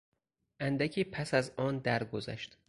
[0.59, 2.57] اندکی پس از آن درگذشت.